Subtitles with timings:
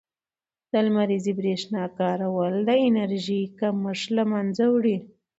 [0.71, 4.97] د لمریزې برښنا کارول د انرژۍ کمښت له منځه وړي.